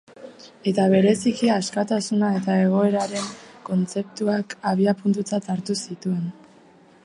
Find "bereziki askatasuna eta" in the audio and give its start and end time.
0.93-2.55